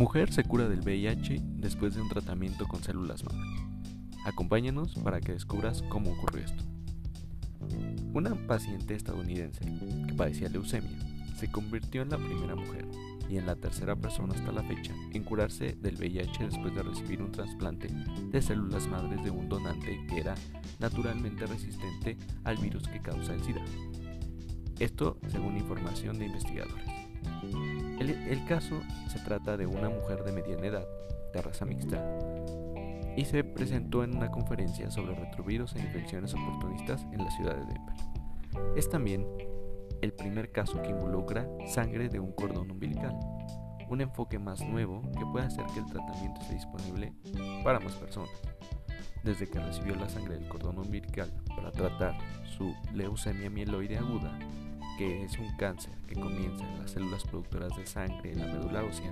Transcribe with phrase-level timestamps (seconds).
[0.00, 3.38] Mujer se cura del VIH después de un tratamiento con células madre.
[4.24, 6.64] Acompáñanos para que descubras cómo ocurrió esto.
[8.14, 9.60] Una paciente estadounidense
[10.08, 10.98] que padecía leucemia
[11.36, 12.88] se convirtió en la primera mujer
[13.28, 17.20] y en la tercera persona hasta la fecha en curarse del VIH después de recibir
[17.20, 20.34] un trasplante de células madres de un donante que era
[20.78, 23.66] naturalmente resistente al virus que causa el SIDA.
[24.78, 27.79] Esto según información de investigadores.
[28.00, 30.88] El, caso se trata de una mujer de mediana edad,
[31.34, 32.02] de raza mixta,
[33.14, 37.66] y se presentó en una conferencia sobre retrovirus e infecciones oportunistas en la ciudad de
[37.66, 37.94] Denver.
[38.74, 39.26] Es también
[40.00, 43.14] el primer caso que involucra sangre de un cordón umbilical,
[43.90, 47.12] un enfoque más nuevo que puede hacer que el tratamiento esté disponible
[47.62, 48.30] para más personas.
[49.22, 52.16] Desde que recibió la sangre del cordón umbilical para tratar
[52.56, 54.38] su leucemia mieloide aguda,
[55.00, 58.84] que es un cáncer que comienza en las células productoras de sangre en la médula
[58.84, 59.10] ósea,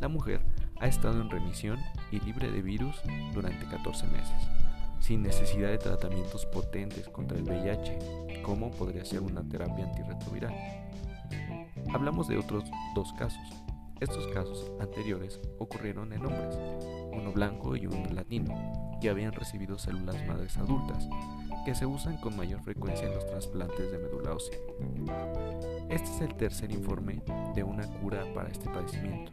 [0.00, 0.40] la mujer
[0.80, 1.78] ha estado en remisión
[2.10, 2.96] y libre de virus
[3.32, 4.48] durante 14 meses,
[4.98, 10.52] sin necesidad de tratamientos potentes contra el VIH, como podría ser una terapia antirretroviral.
[11.94, 12.64] Hablamos de otros
[12.96, 13.69] dos casos.
[14.00, 16.58] Estos casos anteriores ocurrieron en hombres,
[17.12, 21.06] uno blanco y uno latino, que habían recibido células madres adultas,
[21.66, 24.58] que se usan con mayor frecuencia en los trasplantes de médula ósea.
[25.90, 27.22] Este es el tercer informe
[27.54, 29.32] de una cura para este padecimiento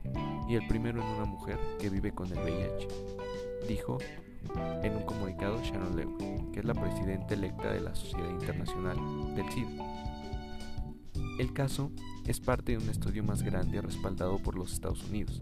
[0.49, 2.87] y el primero en una mujer que vive con el VIH,
[3.67, 3.99] dijo
[4.83, 8.97] en un comunicado Sharon Lewin, que es la presidenta electa de la Sociedad Internacional
[9.35, 9.83] del SIDA.
[11.39, 11.91] El caso
[12.25, 15.41] es parte de un estudio más grande respaldado por los Estados Unidos,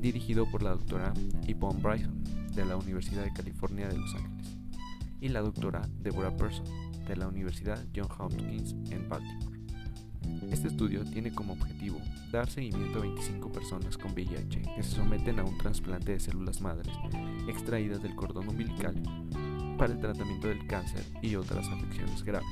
[0.00, 1.12] dirigido por la doctora
[1.46, 2.22] Yvonne Bryson
[2.54, 4.56] de la Universidad de California de Los Ángeles
[5.20, 6.66] y la doctora Deborah Person
[7.06, 9.58] de la Universidad Johns Hopkins en Baltimore.
[10.50, 11.98] Este estudio tiene como objetivo
[12.30, 16.60] dar seguimiento a 25 personas con VIH que se someten a un trasplante de células
[16.60, 16.92] madres
[17.48, 18.94] extraídas del cordón umbilical
[19.78, 22.48] para el tratamiento del cáncer y otras afecciones graves.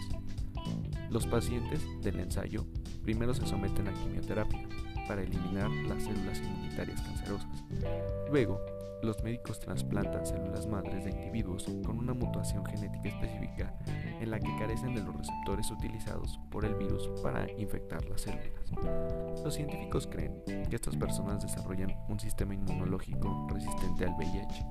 [1.10, 2.64] Los pacientes del ensayo
[3.02, 4.68] primero se someten a quimioterapia
[5.08, 7.64] para eliminar las células inmunitarias cancerosas.
[8.30, 8.60] Luego,
[9.02, 13.74] los médicos trasplantan células madres de individuos con una mutación genética específica
[14.20, 18.70] en la que carecen de los receptores utilizados por el virus para infectar las células.
[19.42, 24.64] Los científicos creen que estas personas desarrollan un sistema inmunológico resistente al VIH.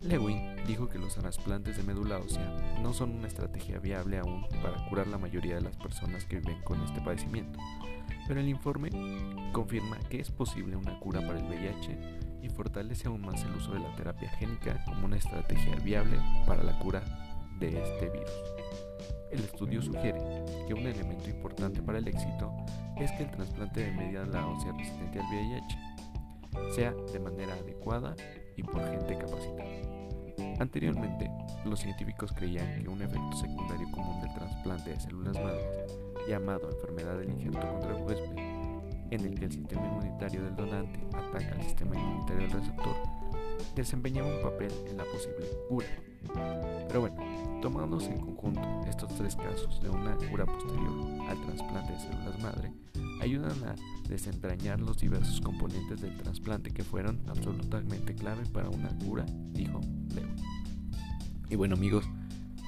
[0.00, 4.88] Lewin dijo que los trasplantes de médula ósea no son una estrategia viable aún para
[4.88, 7.58] curar la mayoría de las personas que viven con este padecimiento,
[8.28, 8.90] pero el informe
[9.52, 11.98] confirma que es posible una cura para el VIH
[12.42, 16.62] y fortalece aún más el uso de la terapia génica como una estrategia viable para
[16.62, 17.02] la cura
[17.58, 18.30] de este virus.
[19.32, 20.20] El estudio sugiere
[20.66, 22.52] que un elemento importante para el éxito
[22.96, 25.78] es que el trasplante de médula ósea resistente al VIH
[26.74, 28.14] sea de manera adecuada
[28.58, 29.68] y por gente capacitada.
[30.58, 31.30] Anteriormente,
[31.64, 35.96] los científicos creían que un efecto secundario común del trasplante de células madres,
[36.28, 38.36] llamado enfermedad del injerto contra el huésped,
[39.10, 42.96] en el que el sistema inmunitario del donante ataca al sistema inmunitario del receptor,
[43.74, 45.86] desempeñaba un papel en la posible cura.
[46.88, 47.16] Pero bueno,
[47.70, 52.72] tomados en conjunto estos tres casos de una cura posterior al trasplante de células madre,
[53.20, 53.74] ayudan a
[54.08, 59.82] desentrañar los diversos componentes del trasplante que fueron absolutamente clave para una cura, dijo
[60.14, 60.28] Leo.
[61.50, 62.08] Y bueno amigos,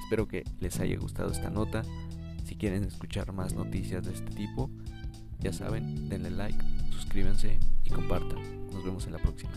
[0.03, 1.81] espero que les haya gustado esta nota.
[2.45, 4.69] Si quieren escuchar más noticias de este tipo,
[5.39, 8.67] ya saben, denle like, suscríbanse y compartan.
[8.71, 9.51] Nos vemos en la próxima.